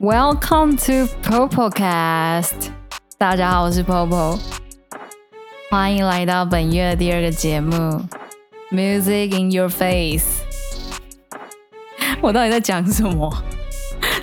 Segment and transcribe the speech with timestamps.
[0.00, 2.70] Welcome to Popocast，
[3.18, 4.40] 大家好，我是 Popo，
[5.70, 7.76] 欢迎来到本月的第二个节目
[8.70, 10.40] ，Music in Your Face。
[12.22, 13.30] 我到底在讲什么？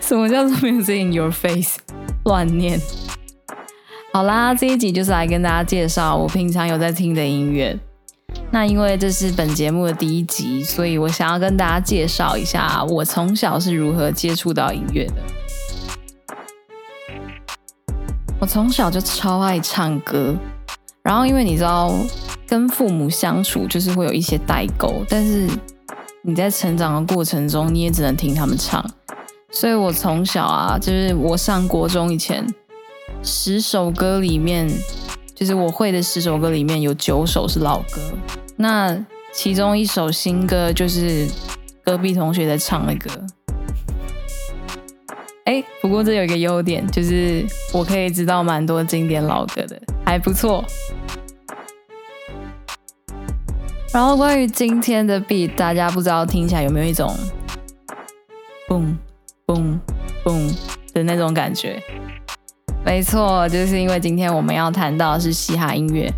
[0.02, 1.78] 什么叫做 Music in Your Face？
[2.26, 2.82] 乱念。
[4.12, 7.78] 好啦，这一集就是来跟大家介绍我平常有在听的音乐。
[8.50, 15.14] 那因为这是本节目的第一集，所以我想要跟大家介绍一下我从小是如何接触到音乐的。
[18.40, 20.36] 我从小就超爱唱歌，
[21.04, 21.92] 然后因为你知道，
[22.48, 25.48] 跟父母相处就是会有一些代沟，但是
[26.22, 28.84] 你在成长的过程中，你也只能听他们唱。
[29.52, 32.46] 所以我从小啊，就是我上国中以前，
[33.24, 34.70] 十首歌里面。
[35.40, 38.02] 就是我会的十首歌里面有九首是老歌，
[38.56, 38.98] 那
[39.32, 41.28] 其中一首新歌就是
[41.86, 43.12] 隔壁同学在唱的歌。
[45.48, 50.62] 哎，不过这有一个优点，就是我可以知道蛮多经典老歌的，还不错。
[53.94, 57.16] 然后关于今天的 beat，大家不知道听起来有没有一种
[58.68, 58.94] 嘣
[59.46, 59.80] 嘣
[60.26, 60.54] 嘣
[60.94, 61.82] 的那种感觉？
[62.84, 66.12] 没错，就是因为今天我们要谈到的是嘻哈音乐。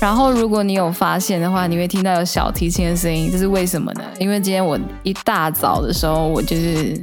[0.00, 4.02] 然后，如果你有发现的话，你会听到有小提琴的声音，这是为什么呢？
[4.18, 7.00] 因为今天我一大早的时候，我就是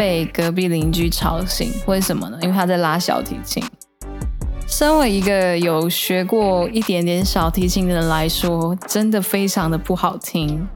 [0.00, 1.70] 被隔壁邻居吵醒。
[1.84, 2.38] 为什么呢？
[2.40, 3.62] 因为他在拉小提琴。
[4.66, 10.66] 身为一个有学过一点点小提琴的人来说，真的非常的不好听。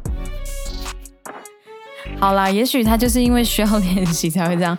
[2.21, 4.77] 好啦，也许他就是因为需要练习才会这样。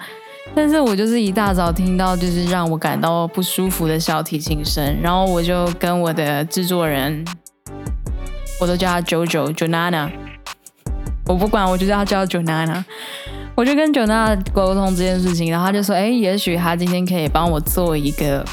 [0.54, 7.26] 但是我就是一大早听到就是让我感到不舒服的小提琴声，然后我就跟我的制作人，
[8.62, 10.12] 我都叫他 JoJo Jonana，
[11.26, 12.84] 我不管，我就叫他叫 Jonana，
[13.56, 18.46] 我就跟 Jonana 沟通这件事情，然后他就说，哎，也许他今天可以帮我做一个，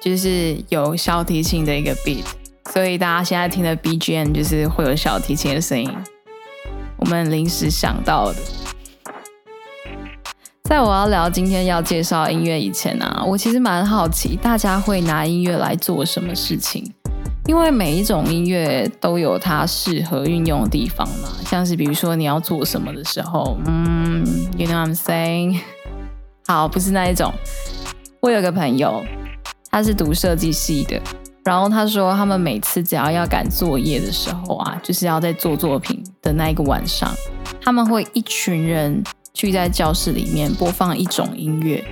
[0.00, 2.24] 就是有小提琴的一个 beat，
[2.72, 5.90] 所以大家现在听的 BGM 就是会有小提琴的声音，
[6.98, 8.38] 我们临时想到的。
[10.62, 16.93] 在我要聊今天要介绍音乐以前啊，我其实蛮好奇大家会拿音乐来做什么事情，
[17.46, 21.28] 因为每一种音乐都有它适合运用的地方嘛。
[21.44, 24.24] 像是比如说你要做什么的时候，嗯
[24.56, 25.60] ，You know I'm saying？
[26.46, 27.32] 好，不是那一种。
[28.20, 29.04] 我有个朋友，
[29.70, 31.00] 他是读设计系的，
[31.44, 37.10] 然后他说他们每次只要要赶作业的时候啊，就是要在做作品的那一个晚上，
[37.60, 39.02] 他们会一群人。
[39.34, 41.84] 聚在教室里面播放一种音乐，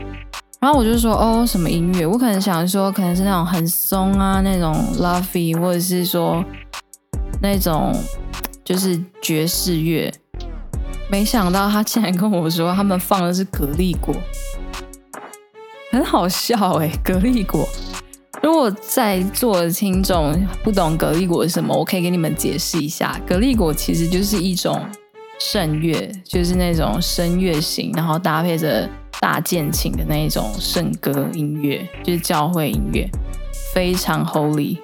[0.62, 2.06] 然后我就说哦，什么音乐？
[2.06, 6.42] 我可能想说，可能是那种很松啊，那种 lovey，或者是说
[7.42, 7.92] 那种
[8.64, 10.08] 就是爵士乐。
[11.10, 14.14] 没想到他竟然跟我说，他们放的是格力果，
[15.90, 17.68] 很好笑哎，格力果。
[18.40, 24.80] 如果在座的听众不懂格力果是什么，我可以给你们解释一下，格力果其实就是一种。
[25.38, 28.88] 圣乐就是那种声乐型，然后搭配着
[29.22, 33.08] 大键琴的那一种圣歌音乐，就是教会音乐，
[33.72, 34.76] 非常 holy。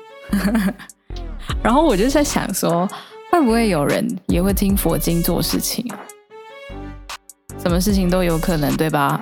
[1.60, 2.88] 然后我就在想说，
[3.32, 5.84] 会不会有人也会听佛经做事情？
[7.58, 9.20] 什么事情都有可能，对吧？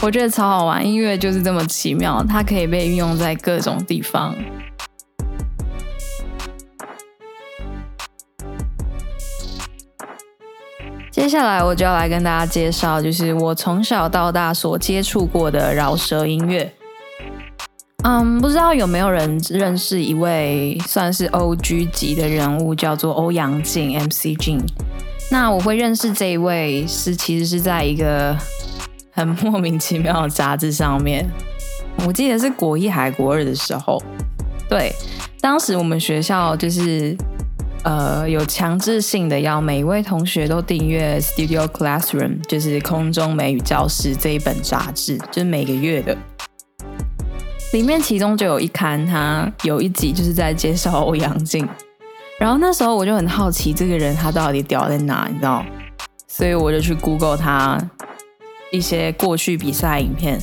[0.00, 4.34] 我觉得超好玩，音乐就是这么奇妙，它可以被运用在各种地方。
[11.28, 16.72] 接下来我就要来跟大家介绍，就是我从小到大所接触过的饶舌音乐。
[18.02, 24.62] 嗯，不知道有没有人认识一位算是 O G 级的人物，叫做欧阳靖 M C Jin。
[25.30, 28.34] 那我会认识这一位，是其实是在一个
[29.12, 31.28] 很莫名其妙的杂志上面，
[32.06, 34.02] 我记得是国一还国二的时候。
[34.66, 34.90] 对，
[35.42, 37.14] 当时我们学校就是。
[37.88, 46.14] 呃，有强制性的要每一位同学都订阅 Studio Classroom，就是空中美语教室这一本杂志，就是每个月的。
[47.72, 51.66] 里面其中就有一刊，它有一集就是在介绍欧阳靖。
[52.38, 55.64] 然后那时候我就很好奇，这个人他到底屌在哪，你知道？
[56.26, 57.80] 所以我就去 Google 他
[58.70, 60.38] 一些过去比赛影片，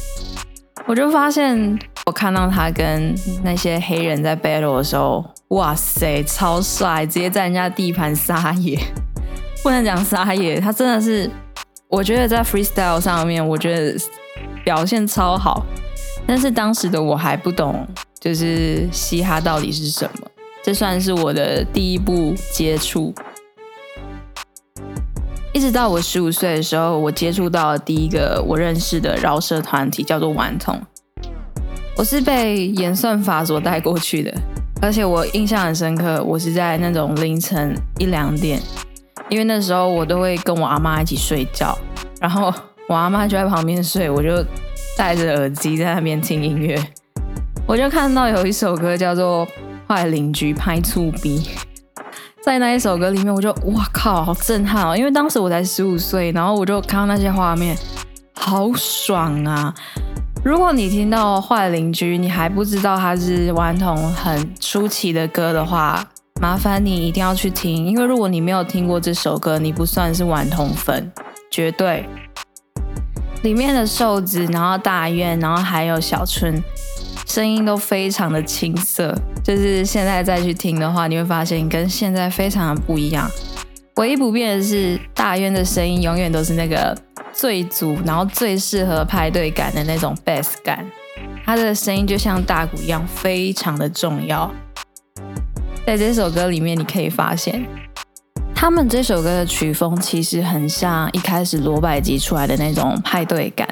[0.87, 1.77] 我就发现
[2.07, 3.13] 我看到他跟
[3.43, 5.23] 那些黑人在 battle 的时候。
[5.55, 7.05] 哇塞，超帅！
[7.05, 8.77] 直接在人家地盘撒野，
[9.63, 11.29] 不能讲撒野，他真的是，
[11.87, 13.97] 我觉得在 freestyle 上面，我觉得
[14.65, 15.65] 表现超好。
[16.27, 17.87] 但是当时的我还不懂，
[18.19, 20.27] 就是嘻哈到底是什么，
[20.61, 23.13] 这算是我的第一步接触。
[25.53, 30.77] 一直到我十五岁的时候，我接触到第一个我认识的饶舌团体，叫做顽童。
[31.95, 34.33] 我是被演算法所带过去的，
[34.81, 36.23] 而且我印象很深刻。
[36.23, 38.61] 我是在那种凌晨一两点，
[39.29, 41.77] 因为那时候我都会跟我阿妈一起睡觉，
[42.19, 42.53] 然后
[42.87, 44.43] 我阿妈就在旁边睡，我就
[44.97, 46.79] 戴着耳机在那边听音乐。
[47.67, 49.47] 我就看到有一首歌叫做
[49.87, 51.39] 《坏邻居拍醋逼》。
[52.43, 54.95] 在那一首歌里面，我就哇靠，好震撼哦！
[54.95, 57.75] 因为当时我才十五岁，然后我就看到那些画面，
[58.35, 59.73] 好爽啊！
[60.45, 66.07] 如果你听到《坏邻居》，你还不知道他是顽童很出奇的歌的话，
[66.39, 71.11] 麻烦你一定要去听，因为如果你没有听过这首歌，你不算是顽童粉，
[71.49, 72.07] 绝对。
[73.41, 76.63] 里面的瘦子，然后大院，然后还有小春。
[77.25, 83.27] 声音都非常的青涩，就是现在再去听的话，你会发现跟现在非常的不一样。
[83.95, 86.95] 唯一不变的是，大渊的声音永远都是那个
[87.35, 90.85] 最足，然后最适合派对感的那种 bass 感。
[91.45, 94.51] 他的声音就像大鼓一样，非常的重要。
[95.85, 97.65] 在这首歌里面，你可以发现，
[98.55, 103.67] 他们这首歌的曲风其实很像一开始罗百吉出来的那种派对感。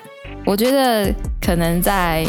[0.46, 2.26] 我觉得可能在。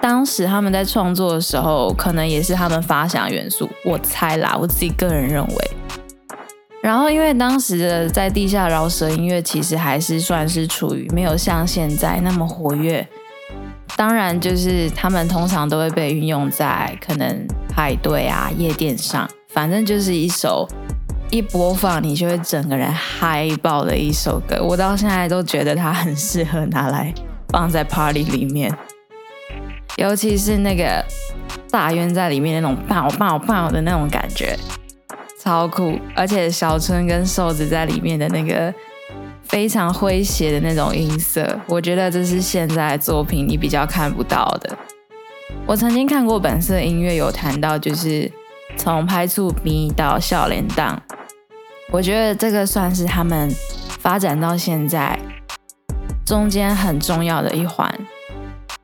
[0.00, 5.70] 当时他们在创作的时候，可能也是他们发想元素，我猜啦，我自己个人认为。
[6.88, 13.06] 然后，因为当时的在地下饶舌音乐其实还是算是处于没有像现在那么活跃，
[13.94, 20.66] 当然就是他们通常都会被运用在可能派对啊、夜店上，反正就是一首
[21.30, 24.58] 一播放你就会整个人嗨爆的一首歌。
[24.64, 27.12] 我到现在都觉得它很适合拿来
[27.50, 28.74] 放在 party 里面。
[29.98, 31.04] 尤其是那个
[31.70, 34.58] 大渊在里面那种爆爆爆的那种感觉，
[35.48, 35.98] 超酷！
[36.14, 38.72] 而且小春跟瘦子在里面的那个
[39.44, 44.76] 非常诙谐的那种音色，我觉得这是现在作品你比较看不到的。
[45.64, 48.30] 我曾经看过本色音乐有谈到，就是
[48.76, 51.00] 从拍出咪到笑脸档，
[51.90, 53.50] 我觉得这个算是他们
[54.00, 55.18] 发展到现在
[56.26, 57.90] 中间很重要的一环。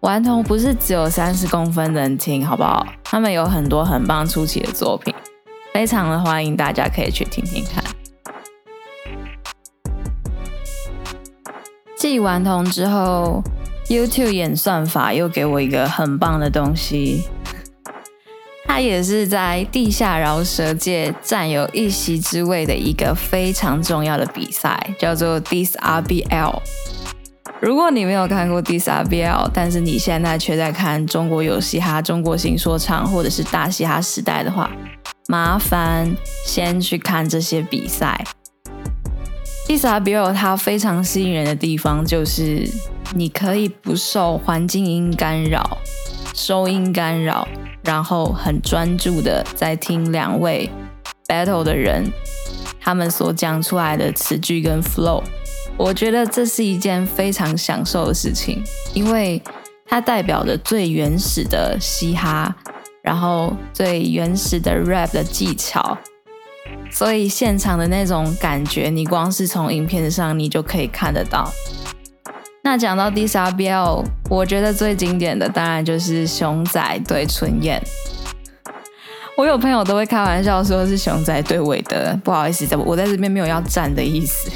[0.01, 2.87] 顽童不是只有三十公分能听，好不好？
[3.05, 5.15] 他们有很多很棒出奇的作品，
[5.75, 7.83] 非常的欢迎大家可以去听听看。
[11.99, 13.43] 继顽童之后
[13.89, 17.25] ，YouTube 演算法又给我一个很棒的东西，
[18.69, 26.63] 它也是在地下饶舌界占有一席之位的一个非常重要的比赛，叫做 This RBL。
[27.61, 34.71] 如果你没有看过 DisRBL，但是你现在却在看中国有嘻哈、中国新说唱或者是大嘻哈时代的话，
[35.27, 38.25] 麻烦先去看这些比赛。
[39.67, 42.69] D S R B L 它非常吸引人的地方就是
[43.15, 45.79] 你可以不受环境音干扰、
[46.35, 47.49] 收音干扰，
[47.83, 50.69] 然后很专注的在听两位
[51.27, 52.13] battle 的人
[52.79, 55.23] 他们所讲出来的词句跟 flow。
[55.79, 58.63] 我觉得这是一件非常享受的事情，
[58.93, 59.43] 因为
[59.87, 62.55] 它代表着最原始的嘻哈，
[63.05, 65.99] 然后最原始的 rap 的技巧，
[66.91, 71.53] 所以现场的那种感觉，你光是从影片上你就可以看得到。
[72.63, 77.79] 那讲到 D R B L，我觉得最经典的当然就是熊仔对春燕。
[79.37, 84.51] 我有朋友都会开玩笑说是熊仔对韦德，不好意思，我在这边没有要站的意思。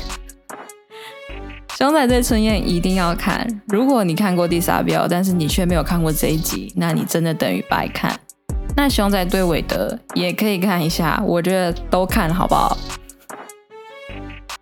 [1.77, 3.47] 熊仔对春燕一定要看。
[3.67, 8.19] 如果你看过第三标，但是你却没有看过这一集，那你真的等于白看。
[8.81, 12.79] 那熊仔对韦德也可以看一下，我觉得都看好不好？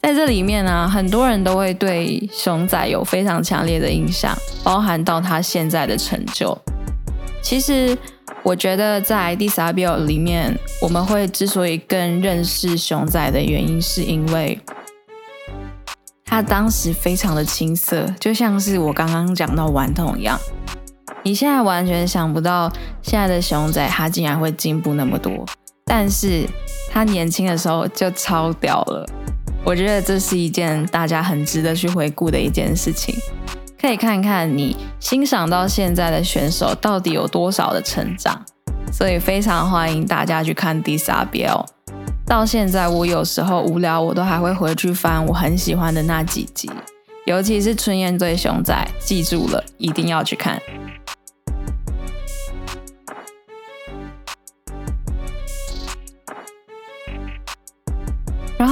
[0.00, 6.56] 在这里面呢，很多人都会对熊仔有非常强烈的印象，包含到他现在的成就。
[7.42, 7.94] 其实
[8.42, 14.58] 我觉得在第三标里面，我们会之所以更认识熊仔的原因，是因为。
[16.24, 20.40] 他当时非常的青涩，就像是我刚刚讲到顽童一样。
[21.26, 25.44] 你现在完全想不到，现在的熊仔他竟然会进步那么多。
[25.84, 26.46] 但是
[26.88, 29.04] 他年轻的时候就超屌了。
[29.64, 33.12] 我觉得这是一件大家很值得去回顾的一件事情。
[33.76, 38.40] 可以看看你欣赏到现在的选手到底有多少的成长。
[38.92, 41.44] 所以非常欢迎大家去看 D S R B。
[42.24, 46.70] 到现在，我有时候无聊，我都还会回去翻我很喜欢的那几集，
[47.24, 50.62] 尤其是春燕对熊仔，记住了，一定要去看。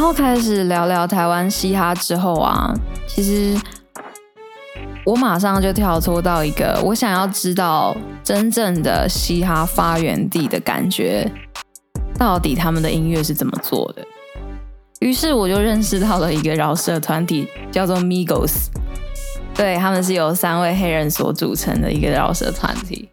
[0.04, 2.70] 后后开始聊聊台湾嘻哈之后啊，
[3.06, 3.58] 其实
[5.06, 11.26] 我马上就跳脱到一个我想要知道真正的嘻哈发源地的感觉，
[12.18, 14.06] 到底他们的音乐是怎么做的。
[15.00, 18.66] 于是我就认识到了一个饶舌团体，叫做 Migos。
[19.54, 23.08] 对他们是由三位黑人所组成的一个饶舌团体。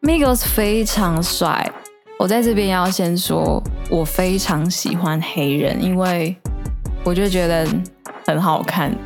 [0.00, 1.72] Migos 非常帅，
[2.18, 6.34] 我在这边要先说，我非常喜欢黑人，因为
[7.04, 7.66] 我就觉得
[8.26, 8.96] 很好看。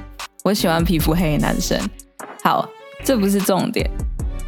[0.44, 1.78] 我喜欢皮肤黑的男生。
[2.44, 2.68] 好，
[3.02, 3.90] 这不是重点。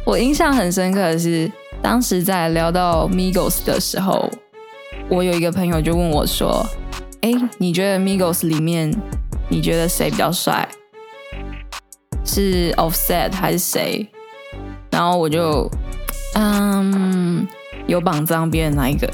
[0.05, 1.51] 我印象很深刻的是，
[1.81, 4.29] 当时在聊到 Migos 的时候，
[5.09, 6.65] 我有一个朋友就问我说
[7.21, 8.91] ：“哎，你觉得 Migos 里面，
[9.49, 10.67] 你觉得谁比较帅？
[12.23, 14.07] 是 Offset 还是谁？”
[14.91, 15.69] 然后我就。
[16.33, 17.45] 嗯，
[17.87, 19.09] 有绑脏边的那一个？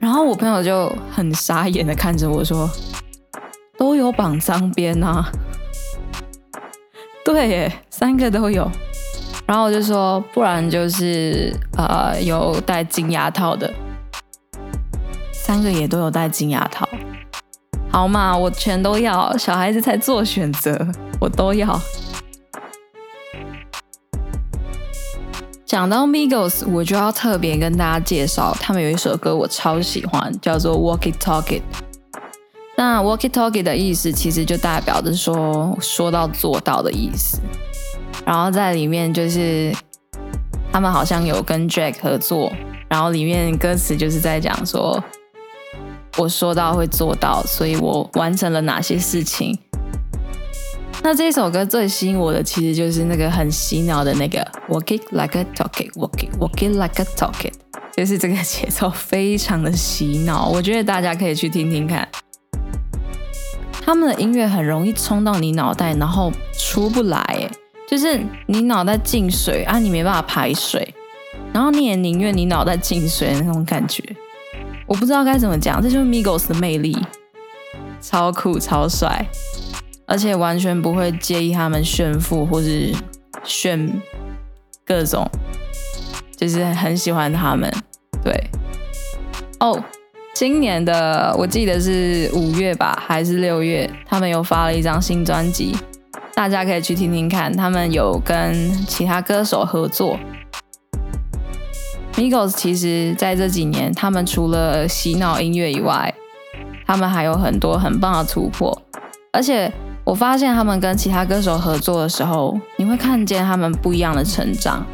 [0.00, 2.68] 然后我朋友就很傻眼的看着我说
[3.78, 5.30] ：“都有绑脏边啊。”
[7.24, 8.68] 对，耶，三个都有。
[9.46, 13.72] 然后我就说：“不然就是呃，有戴金牙套的，
[15.32, 16.88] 三个也都有戴金牙套。
[17.90, 19.36] 好嘛，我全都要。
[19.36, 20.76] 小孩子才做选择，
[21.20, 21.78] 我都要。”
[25.72, 31.62] 讲到 Migos，我就要特别跟大家介绍，他们有一首歌我超喜欢，叫做 Walk It Talk It。
[32.76, 37.40] 那 Walk It Talk It 的意思其实就代表着说说到做到的意思。
[38.26, 39.74] 然后在里面就是
[40.70, 42.52] 他们好像有跟 Jack 合作，
[42.90, 45.02] 然后里面歌词就是在讲说，
[46.18, 49.58] 我说到会做到，所以我完成了哪些事情。
[51.04, 57.52] 那这首歌最吸引我的，其实就是那个很洗脑的那个 Walk it like a talk it, walk it, walk it like a talk it，
[57.96, 62.08] 就是这个节奏非常的洗脑，我觉得大家可以去听听看。
[63.84, 67.50] 他们的音乐很容易冲到你脑袋，然后出不来，
[67.88, 70.94] 就是你脑袋进水啊，你没办法排水，
[71.52, 74.00] 然后你也宁愿你脑袋进水的那种感觉。
[74.86, 76.96] 我不知道该怎么讲，这就是 Migos 的魅力，
[78.00, 79.26] 超酷超帅。
[80.12, 82.92] 而且完全不会介意他们炫富或是
[83.44, 83.90] 炫
[84.84, 85.26] 各种，
[86.36, 87.72] 就是很喜欢他们。
[88.22, 88.30] 对，
[89.58, 89.82] 哦，
[90.34, 95.74] 今年的我记得是五月吧，还是六月，他们又发了一张新专辑，
[96.34, 97.50] 大家可以去听听看。
[97.50, 100.18] 他们有跟其他歌手合作。
[102.16, 106.12] Migos 其实在这几年，他们除了洗脑音乐以外，
[106.86, 108.82] 他们还有很多很棒的突破，
[109.32, 109.72] 而且。
[110.04, 114.84] 我发现他们跟其他歌手合作的时候，你会看见他们不一样的成长。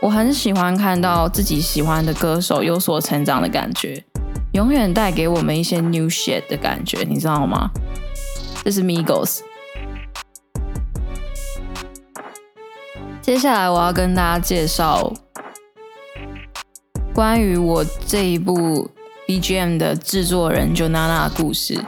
[0.00, 4.04] 我很喜欢看到自己喜欢的歌手有所成长的感觉，
[4.52, 7.70] 永远带给我们一些 new shit 的感觉，你知道吗？
[8.62, 9.40] 这是 Migos。
[13.22, 15.10] 接下来我要跟大家介绍
[17.14, 18.90] 关于我这一部
[19.26, 21.82] BGM 的制作人 Jonana 的故事。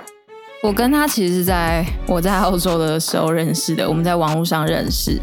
[0.67, 5.17] 我跟他其实是在我在澳洲的时候认识的，我们在网络上认识。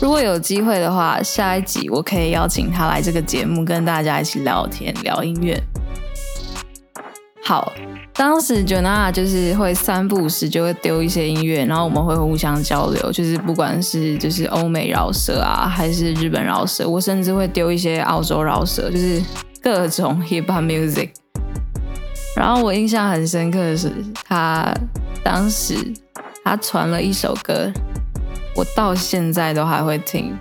[0.00, 5.60] 如果有机会的话，下一集我可以邀请他来这个节目，跟大家一起聊天聊音乐。
[7.42, 7.72] 好，
[8.14, 19.20] 当时 Jonah 就是会三不五时就会丢一些音乐，然后我们会互相交流，就是不管是就是欧美饶舌啊，还是日本饶舌，我甚至会丢一些澳洲饶舌，就是
[19.60, 21.08] 各种 hip hop music。
[22.36, 23.92] 然后我印象很深刻的是，
[24.24, 24.74] 他
[25.22, 25.76] 当时
[26.44, 27.72] 他传了一首歌，
[28.56, 30.36] 我到现在都还会听。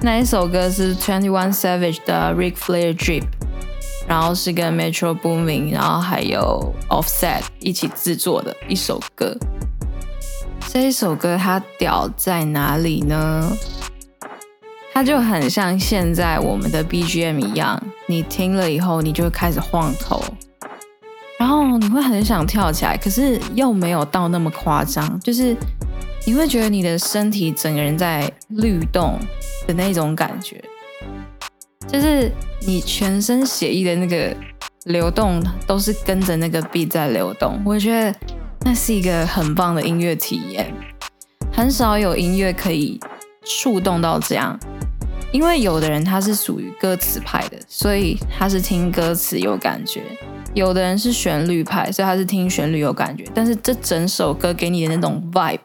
[0.00, 3.24] 那一首歌是 Twenty One Savage 的 Rick Flair Drip，
[4.08, 9.36] 然后是跟 Metro Boomin，g 然后还有 Offset 一起制作的一首歌。
[10.72, 13.52] 这一首歌它屌在哪里呢？
[14.92, 20.22] 它就很像现在我们的 BGM 一样，你听了以后，你就会开始晃头。
[21.40, 25.56] 然后你会很想跳起来，可是又没有到那么夸张，就是
[26.26, 29.18] 你会觉得你的身体整个人在律动
[29.66, 30.62] 的那种感觉，
[31.86, 32.30] 就是
[32.66, 34.36] 你全身血液的那个
[34.84, 37.58] 流动都是跟着那个 beat 在流动。
[37.64, 38.14] 我觉得
[38.66, 40.70] 那是一个很棒的音乐体验，
[41.50, 43.00] 很少有音乐可以
[43.46, 44.60] 触动到这样，
[45.32, 50.02] 因为有的人他是属于歌词派的，所以他是听歌词有感觉。
[50.54, 53.24] 有的人是旋律派，所以他是听旋律有感觉。
[53.34, 55.60] 但是这整首歌给你的那种 vibe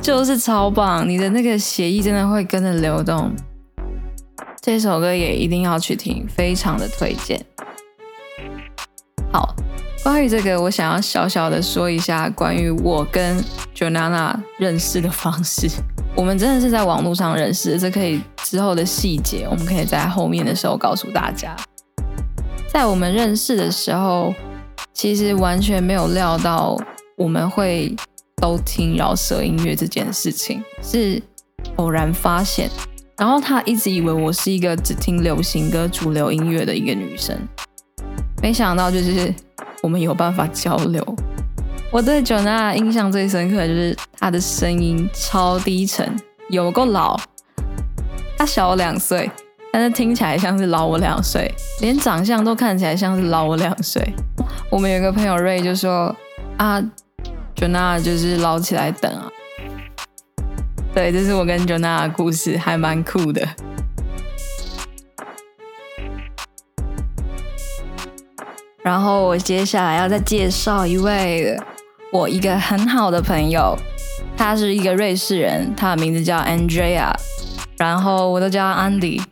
[0.00, 3.30] 就是超棒，你的那个血液真的会跟着流动。
[4.60, 7.40] 这首歌也一定要去听，非常的推荐。
[9.32, 9.54] 好，
[10.02, 13.42] 关于这个，我想要小小的说一下关于我跟
[13.74, 15.68] Jonana 认识的方式。
[16.14, 21.56] 我们真的是在网络上认识，这可以之后的细节，我们可以在后面的时候告诉大家。
[22.72, 24.34] 在我们认识的时候，
[24.94, 26.74] 其实完全没有料到
[27.18, 27.94] 我们会
[28.36, 31.22] 都听饶舌音乐这件事情，是
[31.76, 32.70] 偶然发现。
[33.18, 37.36] 然后他一直以为我是一个只听流行歌、主流音乐的一个女生，
[38.42, 39.32] 没想到就是。
[39.82, 41.04] 我们有办法交流。
[41.90, 46.16] 我对 Jona 印象最深刻的就是她的声音超低沉，
[46.50, 47.18] 有够老。
[48.38, 49.28] 她小我两岁，
[49.72, 51.50] 但是听起来像是老我两岁，
[51.80, 54.06] 连长相都看起来像是老我两岁。
[54.70, 56.14] 我们有个朋友 Ray 就说
[56.58, 56.78] ：“啊
[57.56, 59.32] ，Jona 就是捞起来等啊。”
[60.94, 63.48] 对，这是我跟 Jona 的故事，还蛮酷的。
[68.84, 71.58] 然后我接下来要再介绍一位
[72.12, 73.74] 我一个很好的朋友，
[74.36, 77.10] 他是一个瑞士人，他的名字叫 Andrea，
[77.78, 79.22] 然后我都叫他 Andy。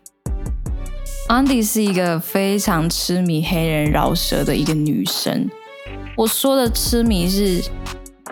[1.31, 5.49] Andy 是一个非常痴迷黑人饶舌的一个女生。
[6.17, 7.63] 我说的痴迷是，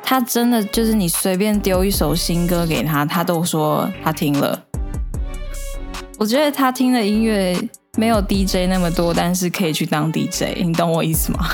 [0.03, 4.65] 她真的就是你随便丢一首新歌给她，她都说她听了。
[6.19, 7.57] 我觉得她听的音乐。
[7.97, 11.49] 没有 DJ 那么多，但是可以去当 DJ，你懂我意思吗？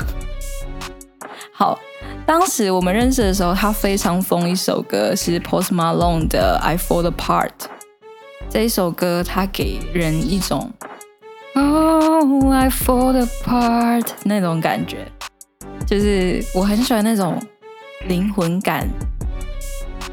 [1.51, 1.79] 好，
[2.25, 7.49] 当时我们认识的时候，她非常疯一首歌，是 Post Malone 的《I Fall Apart》。
[8.47, 10.71] 这一首歌，它给人一种
[11.55, 15.07] “Oh I Fall Apart” 那种感觉，
[15.87, 17.41] 就是我很喜欢那种
[18.07, 18.87] 灵魂感。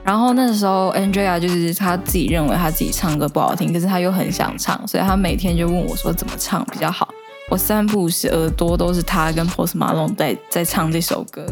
[0.05, 7.09] 然后那时候，Andrea 就是他自己认为他自己唱歌不好听，可是他又很想唱，所以他每天就问我说怎么唱比较好。
[7.50, 11.45] 我三不五时耳朵都是他跟 Post Malone 在在唱这首歌。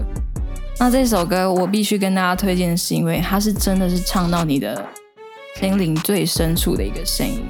[0.79, 4.85] 那这首歌我必须跟大家推荐，是因为它是真的是唱到你的
[5.59, 7.43] 心灵最深处的一个声音，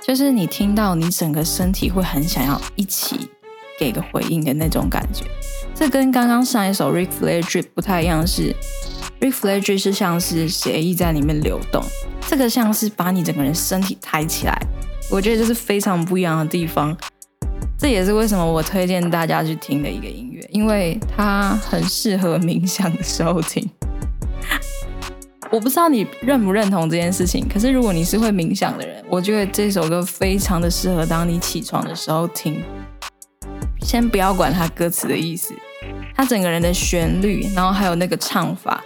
[0.00, 3.28] 就是你听到你整个身体会很想要一起
[3.78, 5.24] 给个回应的那种感觉。
[5.74, 8.54] 这跟刚刚上一首 Rick Flair Drip 不太一样，是。
[9.18, 11.82] Reflect 是像是血液在里面流动，
[12.28, 14.60] 这个像是把你整个人身体抬起来，
[15.10, 16.94] 我觉得这是非常不一样的地方。
[17.78, 23.66] 这也是为什么我推荐大家去听的一个音乐，因为它很适合冥想的时候听。
[25.50, 32.62] 我不知道你认不认同这件事情，可是如果你是会冥想的人，我觉得这首歌非常的适合当你起床的时候听。
[33.80, 35.54] 先不要管它歌词的意思，
[36.14, 38.82] 它整个人的旋律，然后还有那个唱法。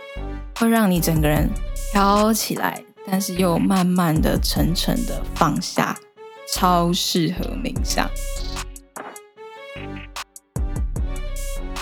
[0.59, 1.49] 会让你整个人
[1.91, 5.97] 飘起来，但是又慢慢的、沉沉的放下，
[6.53, 8.07] 超适合冥想。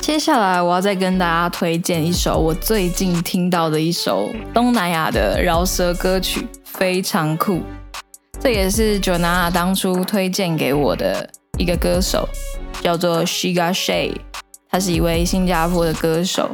[0.09, 7.61] 接下来我要再跟大家推荐一首我最近听到的一首东南亚的饶舌歌曲，非常酷。
[8.41, 12.27] 这也是 Jonah 当初推荐给我的一个歌手，
[12.81, 14.15] 叫做 Shiga Shay，
[14.71, 16.49] 他是一位新加坡的歌手。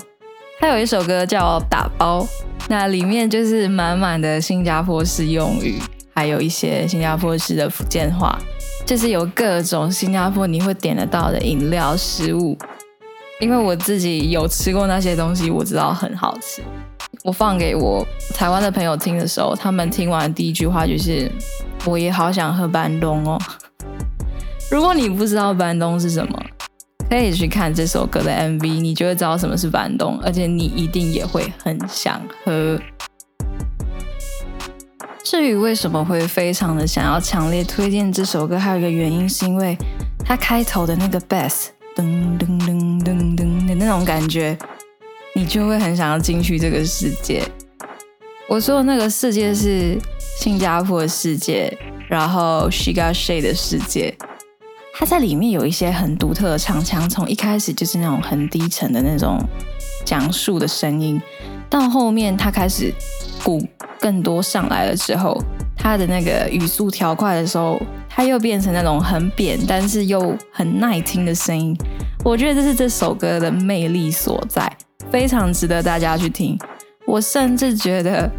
[0.59, 2.23] 他有一首歌叫《打包》，
[2.69, 5.81] 那里面就是满满的新加坡式用语，
[6.12, 8.37] 还有一些新加坡式的福建话，
[8.85, 12.59] 就是有各种新加坡你会点得到的饮料、食物。
[13.40, 16.62] 因为我自己有吃过那些东西，我知道很好吃。
[17.23, 21.31] 我放给我台湾的朋友听的时候，他们听完第一句话就是
[21.87, 23.40] ：“我也好想喝板东哦。”
[24.70, 26.38] 如果你不知道板东是什么，
[27.09, 32.79] 可以去看这首歌的 MV，你就会知道什么是板东，而且你一定也会很想喝。
[35.23, 39.77] 至于为什么会非常的想要强烈推荐这首歌，还有一个原因是因为
[40.25, 44.57] 它开头的那个 bass 噔噔噔噔噔的那种感觉，
[45.35, 47.42] 你就会很想要进去这个世界。
[48.48, 49.98] 我说的那个世界是
[50.38, 51.72] 新加坡的世界，
[52.09, 54.14] 然后 Shiga s h a 的世界。
[54.96, 59.38] 他在里面有一些很独特的唱腔，从一开始就是那种很低沉的那种
[60.04, 61.20] 讲述的声音，
[61.68, 62.92] 到后面他开始
[63.42, 63.66] 鼓
[63.98, 65.40] 更多上来了之后，
[65.85, 71.77] 他的那个语速调快的时候，他又变成那种很扁但是又很耐听的声音。
[72.25, 74.66] 我觉得这是这首歌的魅力所在，
[75.11, 76.59] 非常值得大家去听。
[77.07, 78.31] 我甚至觉得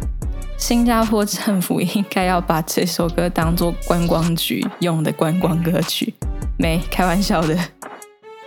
[0.58, 6.12] 新加坡政府应该要把这首歌当做观光局用的观光歌曲。
[6.58, 7.56] 没开玩笑的，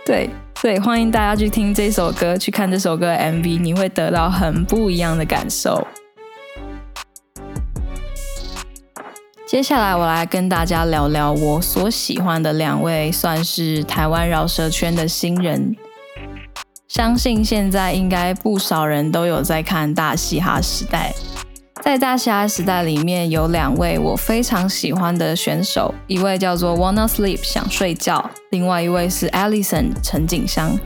[0.04, 0.28] 对，
[0.60, 5.86] 所以欢迎大家去听这首歌，去看这首歌 MV，你会得到很不一样的感受。
[9.50, 15.74] 接下来我来跟大家聊聊我所喜欢的两位算是台湾饶舌圈的新人。
[16.86, 21.12] 相信现在应该不少人都有在看《大嘻哈时代》。
[21.82, 30.78] 在《大嘻哈时代》里面有两位我非常喜欢的选手，一位叫做 Wanna Sleep 想睡觉，另外一位是 Alison 陈景香。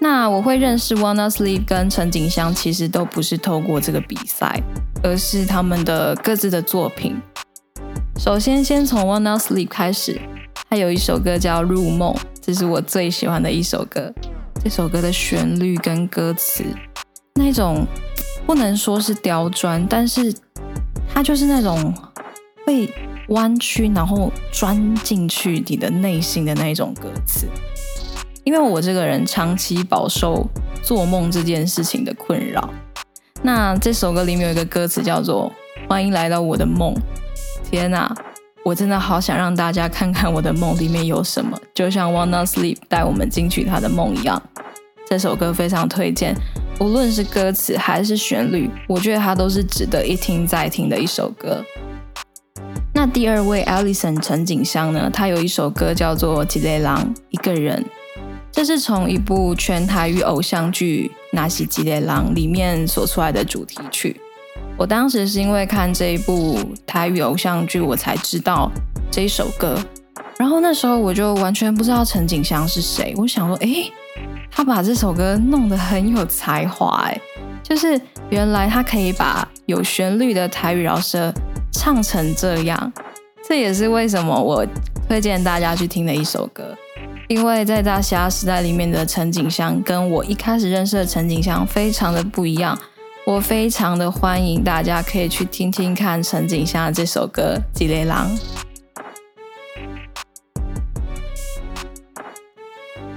[0.00, 4.62] 那我会认识 Wanna Sleep 跟陈景香，其实都不是透过这个比赛，
[5.02, 7.20] 而是他们的各自的作品。
[8.22, 10.20] 首先，先从 One Night Sleep 开始，
[10.68, 14.12] 它有一首歌叫《入梦》，这是我最喜欢的一首歌。
[14.62, 16.62] 这首歌的旋律跟歌词，
[17.36, 17.86] 那种
[18.44, 20.34] 不能说是刁钻，但是
[21.14, 21.94] 它就是那种
[22.66, 22.92] 会
[23.28, 27.46] 弯曲，然后钻进去你的内心的那种歌词。
[28.44, 30.46] 因为我这个人长期饱受
[30.82, 32.68] 做梦这件事情的困扰，
[33.42, 35.50] 那这首歌里面有一个歌词叫做
[35.88, 36.94] “欢迎来到我的梦”。
[37.70, 38.12] 天哪，
[38.64, 44.42] 我真的好想让大家看看我的梦里面有什么，就像 Wanna Sleep 带我们进去他的梦一样。
[45.08, 46.34] 这首歌非常推荐，
[46.80, 51.64] 无论是歌词还是旋律，我觉得它都是值得一听再听的一首歌。
[52.92, 55.08] 那第二位 Alison 陈景香呢？
[55.08, 57.84] 她有一首歌叫做《吉雷郎》，一个人。
[58.50, 64.20] 这是从一部全台语偶像剧《那西吉雷郎》里面所出来的主题曲。
[64.80, 68.72] 我当时是因为看这一部台语偶像剧，我才知道
[69.10, 69.78] 这一首歌。
[70.38, 73.68] 然后那时候我就完全不知道陈景香是谁，我想说，哎。
[74.50, 77.20] 他把这首歌弄得很有才华，哎，
[77.62, 77.98] 就是
[78.30, 81.32] 原来他可以把有旋律的台语饶舌
[81.72, 82.92] 唱成这样，
[83.46, 84.66] 这也是为什么我
[85.06, 86.76] 推荐大家去听的一首歌。
[87.28, 92.76] 因为在大侠时代里面的陈景香跟我一开始认识的陈景香非常的不一样，
[93.26, 98.26] 我非常的欢迎大家可以去听听看陈景香的这首歌《吉雷狼》。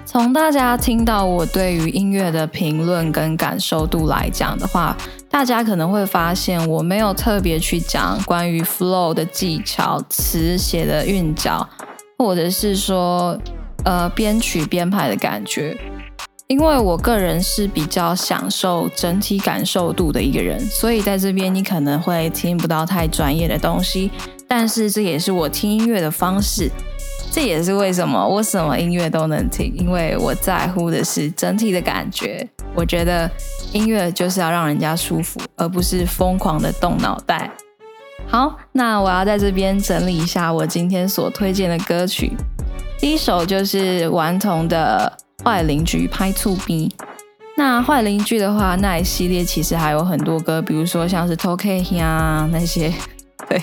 [0.06, 4.96] 从大家听到我对于音乐的评论跟感受度来讲的话，
[5.30, 11.68] 大家可能会发现我没有特别去讲关于 flow 的技巧、词写的韵脚，
[12.20, 13.36] 或者是说
[13.86, 15.76] 呃编曲编排的感觉，
[16.54, 24.12] 因为我个人是比较享受整体感受度的一个人，所以在这边你可能会听不到太专业的东西，
[24.48, 26.70] 但是这也是我听音乐的方式。
[27.32, 32.48] 这也是为什么我什么音乐都能听，因为我在乎的是整体的感觉。
[32.76, 33.28] 我觉得
[33.72, 37.50] 音乐就是要让人家舒服，而不是疯狂的动脑袋。
[38.28, 42.34] 好，那我要在这边整理一下我今天所推荐的歌曲。
[43.00, 45.12] 第一首就是顽童的
[45.44, 46.90] 《坏邻居拍醋逼》。
[47.58, 52.94] 那坏邻居的话，那一系列其实还有很多歌，比如说像是 Tokay 啊那些，
[53.50, 53.62] 对。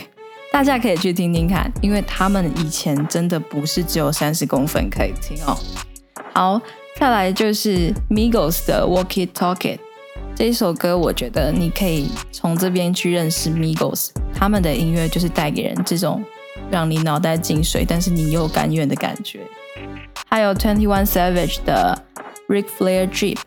[0.53, 5.57] 大家可以去听听看，因为他们以前真的不是只有三十公分可以听哦。
[6.35, 6.61] 好，
[6.97, 9.79] 再来就是 Migos 的 Walk It Talk It
[10.35, 16.21] 这一首歌，我觉得你可以从这边去认识 Migos，他们的音乐就是带给人这种
[16.69, 19.41] 让你脑袋进水，但是你又甘愿的感觉。
[20.31, 22.03] 还有 Twenty One Savage 的
[22.49, 23.39] Rick Flair Drip。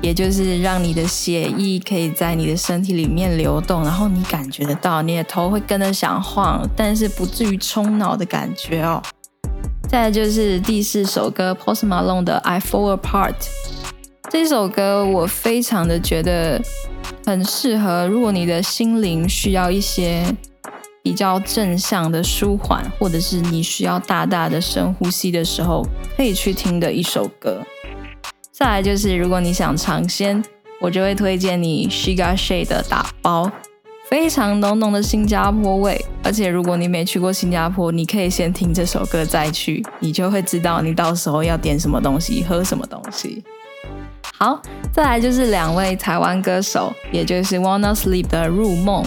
[0.00, 9.02] 也就是让你的血液可以在你的身体里面流动，然后你感觉得到你的头会跟着想晃，但是不至于冲脑的感觉哦。
[9.88, 13.34] 再就是第四首歌 Post Malone 的 I Fall Apart，
[14.30, 16.62] 这首歌我非常的觉得
[17.26, 20.24] 很适合，如果你的心灵需要一些
[21.02, 27.62] 比较正向的舒缓，或者是你需要大大的深呼吸的时候，可以去听的一首歌。
[28.52, 30.42] 再来就是，如果你想尝鲜，
[30.80, 33.50] 我就会推荐你 Shiga Shade 的打包，
[34.08, 36.04] 非常浓浓的新加坡味。
[36.24, 43.44] 而且如果你没去过新加坡，你可以先听这首歌再去，你就会知道你到时候要点什么东西，喝什么东西。
[44.36, 44.60] 好，
[44.92, 49.04] 再来就是两位台湾歌手，也就是 Wanna Sleep 的入梦，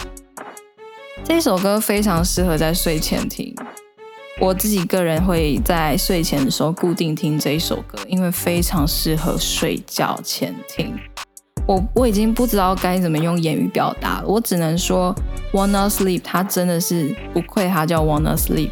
[1.23, 3.55] 这首歌非常适合在睡前听。
[4.39, 10.95] 我自己个人会在睡前的时候固定听这一首歌，因为非常适合睡觉前听。
[11.67, 15.15] 我我已经不知道该怎么用言语表达，我只能说
[15.53, 18.71] Wanna Sleep，它真的是不愧它叫 Wanna Sleep。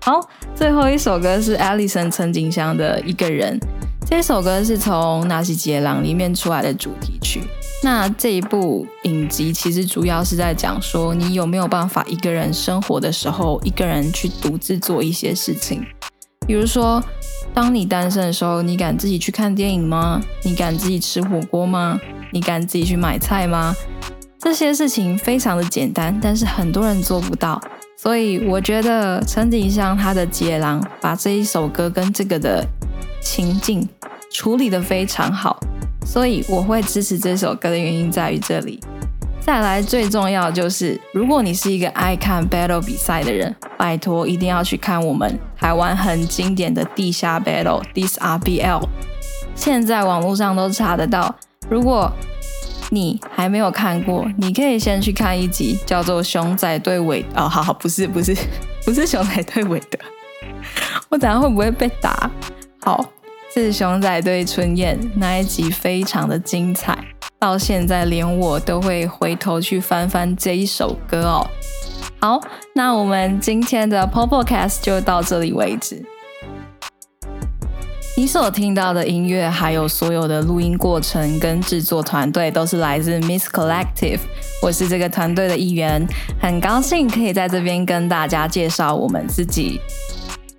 [0.00, 0.20] 好，
[0.54, 3.58] 最后一首歌是 Alison 陈景香的一个人，
[4.08, 7.42] 这首歌是从《纳西杰郎》里面出来的主题曲。
[7.86, 15.84] 那这一部影集其实主要是在讲说，你有没有办法一个人生活的时候，一个人去独自做一些事情。
[16.48, 17.00] 比如说，
[17.54, 20.20] 当你单身的时候，你敢自己去看电影吗？
[20.42, 21.96] 你敢自己吃火锅吗？
[22.32, 23.72] 你敢自己去买菜吗？
[24.40, 27.62] 这些事情非常的简单，但是很多人做不到。
[27.96, 32.66] 所以我觉得陈景香他的《接狼》把这一首歌跟这个的
[33.22, 33.88] 情境
[34.32, 35.60] 处理的非常好，
[36.06, 38.80] 所以我会支持这首歌的原因在于这里。
[39.40, 48.82] 再来，最重要就是，如果你是一个爱看 battle 比赛的人，拜托一定要去看我们台湾很经典的地下 battle This RBL，
[49.54, 51.34] 现在网络上都查得到。
[51.68, 52.10] 如果
[52.90, 58.36] 你还没有看过，你可以先去看一集叫做《熊仔对韦》哦，好好，不是不是
[58.84, 59.98] 不是熊仔对韦的，
[61.08, 62.28] 我等下会不会被打？
[62.82, 63.04] 好，
[63.58, 66.94] 是熊仔对春燕那一集，非常的精彩。
[67.38, 71.46] 到现在，连我都会回头去翻翻这一首歌哦。
[72.20, 72.38] 好，
[72.74, 76.04] 那我们今天的 PopoCast 就到这里为止。
[78.18, 84.20] 你所听到的音乐，还有所有的录音过程跟制作团队，都是来自 Miss Collective。
[84.60, 86.06] 我是这个团队的一员，
[86.38, 89.80] 很高兴可以在这边跟大家介绍我们自己。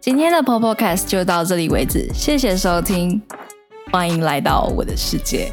[0.08, 3.22] 今天的 Popcast 就到这里为止，谢谢收听，
[3.91, 5.52] 欢迎来到我的世界。